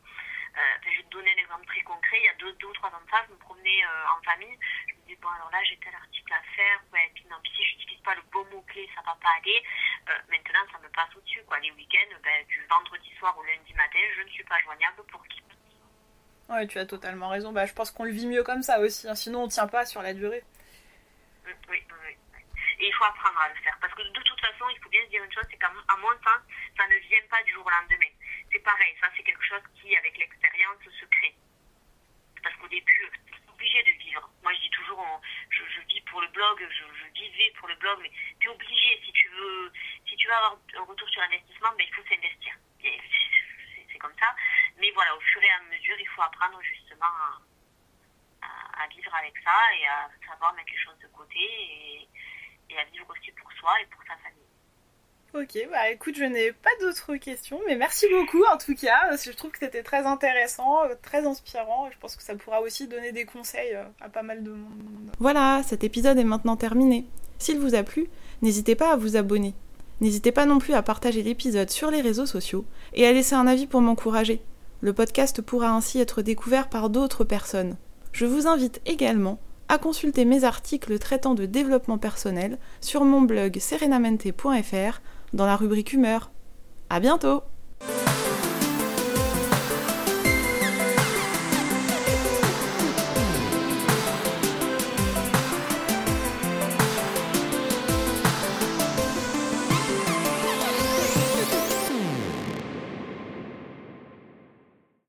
je 0.56 0.98
vais 0.98 1.04
te 1.04 1.10
donner 1.10 1.32
un 1.34 1.42
exemple 1.42 1.66
très 1.66 1.82
concret. 1.82 2.18
Il 2.20 2.26
y 2.26 2.30
a 2.30 2.34
deux, 2.36 2.54
deux 2.54 2.68
ou 2.68 2.74
trois 2.74 2.90
ans 2.90 3.02
de 3.04 3.10
ça, 3.10 3.24
je 3.28 3.34
me 3.34 3.40
promenais 3.40 3.84
euh, 3.84 4.14
en 4.18 4.22
famille. 4.24 4.58
Je 4.88 4.94
me 4.94 5.00
disais, 5.02 5.20
bon, 5.22 5.30
alors 5.30 5.50
là, 5.52 5.64
j'ai 5.64 5.78
tel 5.78 5.94
article 5.96 6.34
à 6.34 6.42
faire. 6.56 6.80
Ouais, 6.94 7.10
puis 7.16 7.26
non, 7.30 7.38
puis 7.44 7.52
si 7.56 7.66
je 7.66 7.78
n'utilise 7.78 8.02
pas 8.02 8.16
le 8.16 8.22
bon 8.32 8.46
mot-clé, 8.52 8.90
ça 8.96 9.02
va 9.02 9.18
pas 9.22 9.34
aller. 9.42 9.64
Euh, 10.10 10.20
maintenant, 10.30 10.66
ça 10.72 10.80
me 10.80 10.90
passe 10.90 11.10
au-dessus. 11.16 11.42
Quoi. 11.48 11.60
Les 11.60 11.72
week-ends, 11.72 12.16
ben, 12.24 12.46
du 12.48 12.62
vendredi 12.70 13.10
soir 13.18 13.38
au 13.38 13.44
lundi 13.44 13.74
matin, 13.74 14.00
je 14.16 14.22
ne 14.22 14.30
suis 14.30 14.44
pas 14.44 14.60
joignable 14.60 15.04
pour 15.10 15.26
qui 15.28 15.42
Ouais, 16.50 16.68
tu 16.68 16.78
as 16.78 16.86
totalement 16.86 17.30
raison. 17.30 17.52
Bah, 17.52 17.66
je 17.66 17.74
pense 17.74 17.92
qu'on 17.92 18.04
le 18.04 18.12
vit 18.12 18.28
mieux 18.28 18.44
comme 18.44 18.62
ça 18.62 18.80
aussi. 18.80 19.08
Hein. 19.08 19.16
Sinon, 19.16 19.44
on 19.44 19.46
ne 19.46 19.52
tient 19.52 19.68
pas 19.68 19.86
sur 19.86 20.02
la 20.02 20.14
durée. 20.14 20.44
Mm, 21.46 21.50
oui, 21.70 21.82
oui, 22.06 22.18
Et 22.80 22.88
il 22.88 22.94
faut 22.94 23.06
apprendre 23.06 23.40
à 23.40 23.50
le 23.50 23.56
faire. 23.56 23.78
Parce 23.80 23.94
que 23.96 24.02
de 24.02 24.22
toute 24.22 24.40
façon, 24.42 24.66
il 24.70 24.80
faut 24.84 24.90
bien 24.90 25.02
se 25.06 25.10
dire 25.10 25.24
une 25.24 25.32
chose, 25.32 25.46
c'est 25.50 25.58
qu'à 25.58 25.72
mon 25.72 26.12
sens, 26.22 26.42
ça 26.78 26.86
ne 26.86 26.96
vient 27.08 27.26
pas 27.30 27.42
du 27.44 27.54
jour 27.54 27.66
au 27.66 27.70
lendemain 27.70 28.12
pareil, 28.64 28.96
ça 29.00 29.10
c'est 29.16 29.24
quelque 29.24 29.44
chose 29.46 29.62
qui, 29.76 29.96
avec 29.96 30.18
l'expérience, 30.18 30.78
se 30.84 31.06
crée. 31.06 31.36
Parce 32.42 32.56
qu'au 32.56 32.68
début, 32.68 33.12
c'est 33.30 33.50
obligé 33.50 33.84
de 33.84 33.92
vivre. 34.04 34.30
Moi 34.42 34.54
je 34.54 34.60
dis 34.60 34.70
toujours, 34.72 35.22
je, 35.50 35.80
vis 35.88 36.02
pour 36.02 36.22
le 36.22 36.28
blog, 36.28 36.68
je, 36.70 37.14
vivais 37.14 37.52
pour 37.58 37.68
le 37.68 37.76
blog, 37.76 38.00
mais 38.02 38.12
tu 38.40 38.48
es 38.48 38.52
obligé, 38.52 39.02
si 39.06 39.12
tu 39.12 39.30
veux, 39.30 39.72
si 40.08 40.16
tu 40.16 40.28
veux 40.28 40.34
avoir 40.34 40.58
un 40.76 40.84
retour 40.84 41.08
sur 41.10 41.22
investissement, 41.22 41.70
ben, 41.78 41.86
il 41.88 41.94
faut 41.94 42.04
s'investir. 42.08 42.56
C'est 43.92 44.00
comme 44.00 44.18
ça. 44.20 44.36
Mais 44.78 44.92
voilà, 44.92 45.16
au 45.16 45.20
fur 45.20 45.44
et 45.44 45.52
à 45.52 45.60
mesure, 45.72 46.00
il 46.00 46.08
faut 46.08 46.22
apprendre 46.22 46.62
justement 46.62 47.06
à, 48.42 48.88
vivre 48.88 49.16
avec 49.16 49.34
ça 49.44 49.76
et 49.76 49.88
à 49.88 50.10
savoir 50.28 50.54
mettre 50.54 50.72
les 50.72 50.78
choses 50.78 51.00
de 51.00 51.08
côté 51.08 52.08
et 52.70 52.78
à 52.78 52.84
vivre 52.86 53.10
aussi 53.10 53.32
pour 53.32 53.52
soi 53.54 53.80
et 53.82 53.86
pour 53.86 54.04
sa 54.04 54.18
famille. 54.18 54.53
Ok, 55.36 55.68
bah 55.72 55.90
écoute, 55.92 56.14
je 56.16 56.26
n'ai 56.26 56.52
pas 56.52 56.70
d'autres 56.80 57.16
questions, 57.16 57.60
mais 57.68 57.76
merci 57.76 58.06
beaucoup 58.12 58.44
en 58.54 58.58
tout 58.58 58.76
cas. 58.76 59.16
Je 59.16 59.32
trouve 59.32 59.50
que 59.50 59.58
c'était 59.60 59.82
très 59.82 60.06
intéressant, 60.06 60.84
euh, 60.84 60.94
très 61.02 61.26
inspirant. 61.26 61.90
Je 61.92 61.98
pense 61.98 62.16
que 62.16 62.22
ça 62.22 62.36
pourra 62.36 62.62
aussi 62.62 62.88
donner 62.88 63.12
des 63.12 63.26
conseils 63.26 63.74
euh, 63.74 63.84
à 64.00 64.10
pas 64.10 64.22
mal 64.22 64.44
de 64.44 64.52
monde. 64.52 65.12
Voilà, 65.20 65.64
cet 65.66 65.84
épisode 65.84 66.20
est 66.20 66.24
maintenant 66.24 66.56
terminé. 66.56 67.08
S'il 67.40 67.58
vous 67.60 67.74
a 67.74 67.82
plu, 67.82 68.10
n'hésitez 68.44 68.76
pas 68.76 68.92
à 68.92 68.96
vous 68.96 69.16
abonner. 69.18 69.56
N'hésitez 70.02 70.32
pas 70.32 70.46
non 70.46 70.60
plus 70.60 70.76
à 70.76 70.84
partager 70.84 71.24
l'épisode 71.24 71.72
sur 71.72 71.90
les 71.90 72.02
réseaux 72.02 72.28
sociaux 72.28 72.66
et 72.94 73.08
à 73.08 73.12
laisser 73.12 73.34
un 73.34 73.48
avis 73.48 73.66
pour 73.66 73.82
m'encourager. 73.82 74.40
Le 74.82 74.94
podcast 74.94 75.42
pourra 75.42 75.70
ainsi 75.70 76.00
être 76.00 76.22
découvert 76.22 76.70
par 76.70 76.92
d'autres 76.92 77.24
personnes. 77.24 77.76
Je 78.12 78.28
vous 78.28 78.46
invite 78.46 78.82
également 78.86 79.40
à 79.68 79.80
consulter 79.80 80.26
mes 80.26 80.44
articles 80.44 81.00
traitant 81.00 81.34
de 81.34 81.48
développement 81.48 81.98
personnel 81.98 82.60
sur 82.82 83.04
mon 83.06 83.22
blog 83.22 83.58
serenamente.fr 83.58 85.02
dans 85.34 85.46
la 85.46 85.56
rubrique 85.56 85.94
humeur. 85.94 86.32
À 86.90 87.00
bientôt! 87.00 87.44